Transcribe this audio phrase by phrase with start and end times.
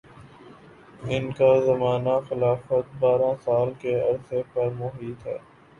[1.07, 5.37] ان کا زمانہ خلافت بارہ سال کے عرصہ پر محیط ہے